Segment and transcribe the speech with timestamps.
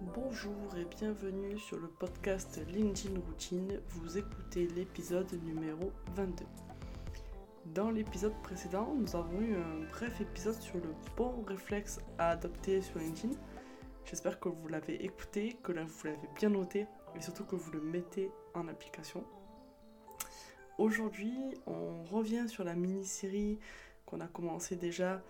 [0.00, 3.80] Bonjour et bienvenue sur le podcast LinkedIn Routine.
[3.88, 6.44] Vous écoutez l'épisode numéro 22.
[7.74, 12.80] Dans l'épisode précédent, nous avons eu un bref épisode sur le bon réflexe à adopter
[12.80, 13.34] sur LinkedIn.
[14.04, 16.86] J'espère que vous l'avez écouté, que vous l'avez bien noté
[17.16, 19.24] et surtout que vous le mettez en application.
[20.78, 21.36] Aujourd'hui,
[21.66, 23.58] on revient sur la mini-série
[24.06, 25.20] qu'on a commencé déjà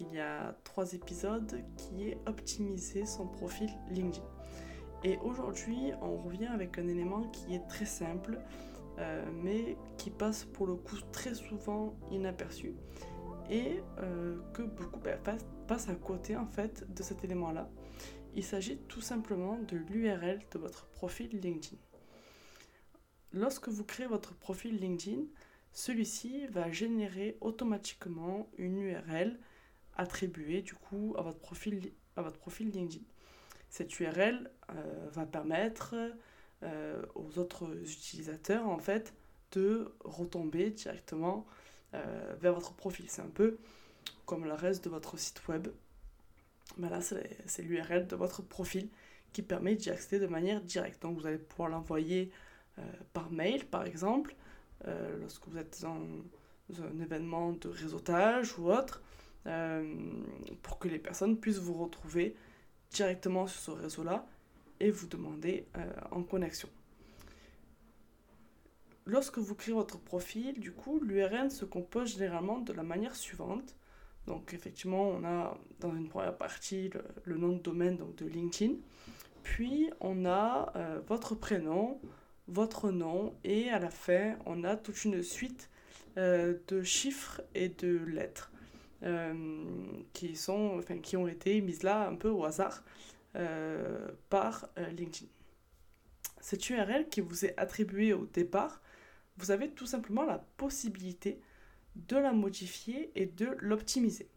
[0.00, 4.24] il y a trois épisodes qui est optimiser son profil LinkedIn.
[5.04, 8.40] Et aujourd'hui, on revient avec un élément qui est très simple,
[8.98, 12.74] euh, mais qui passe pour le coup très souvent inaperçu
[13.48, 15.18] et euh, que beaucoup ben,
[15.66, 17.70] passent à côté en fait de cet élément-là.
[18.34, 21.76] Il s'agit tout simplement de l'URL de votre profil LinkedIn.
[23.32, 25.22] Lorsque vous créez votre profil LinkedIn,
[25.72, 29.38] celui-ci va générer automatiquement une URL
[29.98, 33.04] attribuer du coup à votre profil, à votre profil LinkedIn.
[33.68, 35.94] Cette URL euh, va permettre
[36.62, 39.12] euh, aux autres utilisateurs en fait
[39.52, 41.46] de retomber directement
[41.94, 43.06] euh, vers votre profil.
[43.08, 43.58] C'est un peu
[44.24, 45.68] comme le reste de votre site web.
[46.76, 48.88] Mais là, c'est l'URL de votre profil
[49.32, 51.02] qui permet d'y accéder de manière directe.
[51.02, 52.30] Donc vous allez pouvoir l'envoyer
[53.14, 54.36] par mail par exemple,
[55.18, 55.98] lorsque vous êtes dans
[56.82, 59.02] un événement de réseautage ou autre.
[59.46, 59.94] Euh,
[60.62, 62.34] pour que les personnes puissent vous retrouver
[62.90, 64.26] directement sur ce réseau-là
[64.80, 66.68] et vous demander euh, en connexion.
[69.06, 73.74] Lorsque vous créez votre profil, du coup, l'URL se compose généralement de la manière suivante.
[74.26, 76.90] Donc effectivement, on a dans une première partie
[77.24, 78.74] le, nom de domaine donc de LinkedIn.
[79.44, 81.98] Puis on a euh, votre prénom,
[82.48, 85.70] votre nom et à la fin, on a toute une suite
[86.16, 88.50] de chiffres et de lettres.
[89.04, 89.32] Euh,
[90.12, 92.82] qui, sont, enfin, qui ont été mises là un peu au hasard
[93.36, 95.30] euh, par euh, LinkedIn.
[96.40, 98.82] Cette URL qui vous est attribuée au départ,
[99.36, 101.40] vous avez tout simplement la possibilité
[101.94, 104.28] de la modifier et de l'optimiser.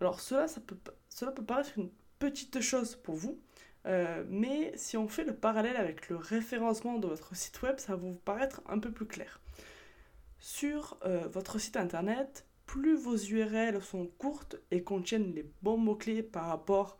[0.00, 0.78] Alors cela, peut,
[1.08, 3.40] cela peut paraître une petite chose pour vous,
[4.28, 7.98] mais si on fait le parallèle avec le référencement de votre site web, ça va
[7.98, 9.40] vous paraître un peu plus clair.
[10.38, 10.98] Sur
[11.32, 16.98] votre site internet, plus vos URL sont courtes et contiennent les bons mots-clés par rapport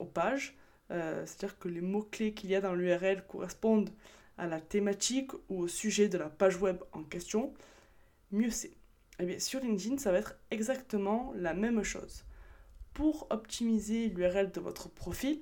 [0.00, 0.56] aux pages,
[0.90, 3.90] euh, c'est-à-dire que les mots-clés qu'il y a dans l'URL correspondent
[4.36, 7.54] à la thématique ou au sujet de la page web en question,
[8.32, 8.70] mieux c'est.
[8.70, 8.74] Et
[9.20, 12.24] eh bien, sur LinkedIn, ça va être exactement la même chose.
[12.92, 15.40] Pour optimiser l'URL de votre profil,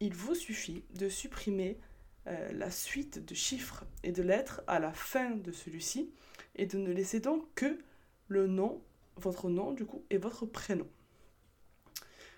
[0.00, 1.78] il vous suffit de supprimer
[2.26, 6.12] euh, la suite de chiffres et de lettres à la fin de celui-ci
[6.56, 7.78] et de ne laisser donc que
[8.26, 8.82] le nom
[9.16, 10.86] votre nom du coup et votre prénom.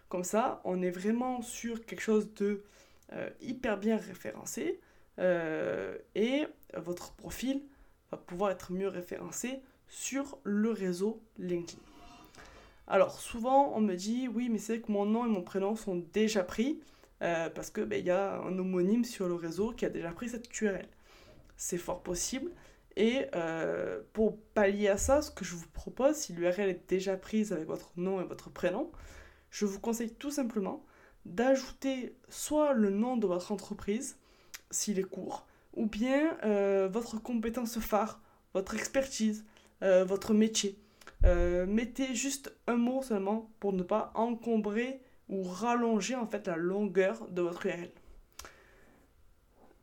[0.09, 2.63] Comme ça, on est vraiment sur quelque chose de
[3.13, 4.81] euh, hyper bien référencé
[5.19, 6.47] euh, et
[6.77, 7.63] votre profil
[8.11, 11.81] va pouvoir être mieux référencé sur le réseau LinkedIn.
[12.87, 16.05] Alors souvent on me dit oui mais c'est que mon nom et mon prénom sont
[16.13, 16.81] déjà pris
[17.23, 20.11] euh, parce que ben, il y a un homonyme sur le réseau qui a déjà
[20.11, 20.89] pris cette URL.
[21.57, 22.51] C'est fort possible,
[22.97, 27.17] et euh, pour pallier à ça, ce que je vous propose, si l'URL est déjà
[27.17, 28.91] prise avec votre nom et votre prénom,
[29.51, 30.85] je vous conseille tout simplement
[31.25, 34.17] d'ajouter soit le nom de votre entreprise,
[34.71, 38.21] s'il est court, ou bien euh, votre compétence phare,
[38.53, 39.45] votre expertise,
[39.83, 40.79] euh, votre métier.
[41.67, 47.27] mettez juste un mot seulement pour ne pas encombrer ou rallonger en fait la longueur
[47.31, 47.91] de votre URL.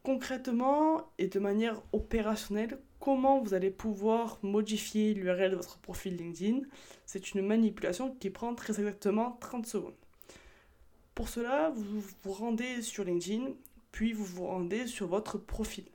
[0.04, 6.62] Concrètement et de manière opérationnelle, comment vous allez pouvoir modifier l'URL de votre profil LinkedIn.
[7.06, 9.96] C'est une manipulation qui prend très exactement 30 secondes.
[11.16, 13.50] Pour cela, vous vous rendez sur LinkedIn,
[13.92, 15.86] puis vous vous rendez sur votre profil.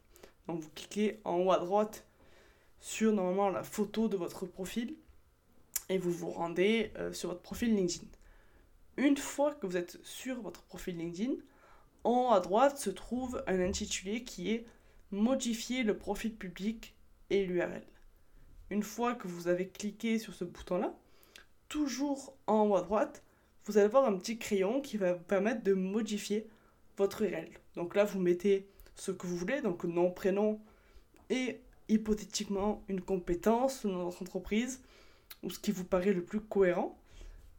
[0.49, 2.05] Donc vous cliquez en haut à droite
[2.81, 4.95] sur normalement la photo de votre profil
[5.89, 8.07] et vous vous rendez euh, sur votre profil LinkedIn.
[8.97, 11.35] Une fois que vous êtes sur votre profil LinkedIn,
[12.05, 14.67] en haut à droite se trouve un intitulé qui est
[15.13, 16.96] Modifier le profil public
[17.31, 17.83] et l'URL.
[18.71, 20.95] Une fois que vous avez cliqué sur ce bouton-là,
[21.69, 23.23] toujours en haut à droite,
[23.65, 26.49] vous allez voir un petit crayon qui va vous permettre de modifier
[26.97, 27.49] votre URL.
[27.75, 30.61] Donc là, vous mettez ce que vous voulez, donc nom, prénom
[31.31, 34.83] et hypothétiquement une compétence, dans votre entreprise
[35.43, 36.99] ou ce qui vous paraît le plus cohérent.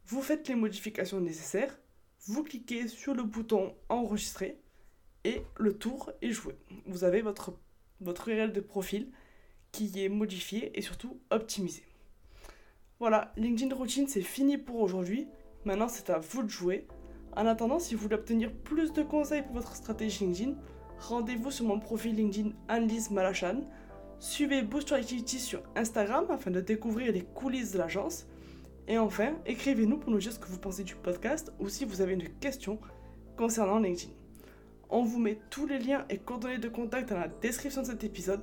[0.06, 1.78] Vous faites les modifications nécessaires,
[2.26, 4.58] vous cliquez sur le bouton enregistrer
[5.24, 6.56] et le tour est joué.
[6.86, 7.52] Vous avez votre,
[8.00, 9.10] votre URL de profil
[9.86, 11.82] qui est modifié et surtout optimisé.
[12.98, 15.28] Voilà, LinkedIn Routine, c'est fini pour aujourd'hui.
[15.64, 16.88] Maintenant, c'est à vous de jouer.
[17.36, 20.54] En attendant, si vous voulez obtenir plus de conseils pour votre stratégie LinkedIn,
[20.98, 23.60] rendez-vous sur mon profil LinkedIn Annelise Malachan.
[24.18, 28.26] Suivez Boost Your Activity sur Instagram afin de découvrir les coulisses de l'agence.
[28.88, 32.00] Et enfin, écrivez-nous pour nous dire ce que vous pensez du podcast ou si vous
[32.00, 32.80] avez une question
[33.36, 34.12] concernant LinkedIn.
[34.90, 38.02] On vous met tous les liens et coordonnées de contact dans la description de cet
[38.02, 38.42] épisode.